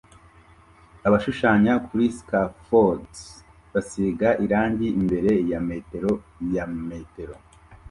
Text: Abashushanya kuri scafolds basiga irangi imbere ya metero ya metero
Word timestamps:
Abashushanya 1.07 1.73
kuri 1.85 2.05
scafolds 2.17 3.19
basiga 3.73 4.29
irangi 4.45 4.87
imbere 4.99 5.31
ya 5.51 5.59
metero 5.69 6.11
ya 6.55 6.65
metero 6.89 7.35